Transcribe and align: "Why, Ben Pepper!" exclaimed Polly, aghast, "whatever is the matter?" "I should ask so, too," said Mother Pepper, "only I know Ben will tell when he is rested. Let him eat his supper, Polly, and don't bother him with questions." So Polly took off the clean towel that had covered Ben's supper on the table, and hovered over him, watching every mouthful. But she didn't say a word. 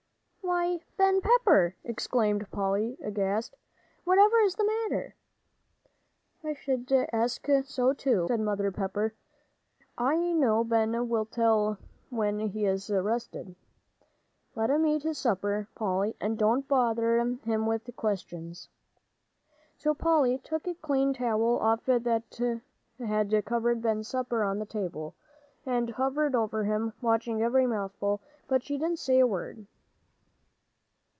"Why, 0.43 0.81
Ben 0.97 1.21
Pepper!" 1.21 1.77
exclaimed 1.85 2.49
Polly, 2.51 2.97
aghast, 3.01 3.55
"whatever 4.03 4.39
is 4.41 4.55
the 4.55 4.65
matter?" 4.65 5.15
"I 6.43 6.53
should 6.55 6.91
ask 7.13 7.47
so, 7.65 7.93
too," 7.93 8.25
said 8.27 8.41
Mother 8.41 8.69
Pepper, 8.69 9.13
"only 9.97 10.31
I 10.31 10.33
know 10.33 10.65
Ben 10.65 11.07
will 11.07 11.25
tell 11.25 11.77
when 12.09 12.39
he 12.39 12.65
is 12.65 12.89
rested. 12.89 13.55
Let 14.53 14.69
him 14.69 14.85
eat 14.87 15.03
his 15.03 15.17
supper, 15.17 15.69
Polly, 15.73 16.17
and 16.19 16.37
don't 16.37 16.67
bother 16.67 17.19
him 17.19 17.65
with 17.65 17.89
questions." 17.95 18.67
So 19.77 19.93
Polly 19.93 20.37
took 20.39 20.63
off 20.63 20.73
the 20.73 20.73
clean 20.73 21.13
towel 21.13 21.57
that 21.85 22.61
had 22.99 23.45
covered 23.45 23.81
Ben's 23.81 24.09
supper 24.09 24.43
on 24.43 24.59
the 24.59 24.65
table, 24.65 25.15
and 25.65 25.91
hovered 25.91 26.35
over 26.35 26.65
him, 26.65 26.91
watching 27.01 27.41
every 27.41 27.65
mouthful. 27.65 28.19
But 28.49 28.63
she 28.63 28.77
didn't 28.77 28.99
say 28.99 29.19
a 29.19 29.27
word. 29.27 29.65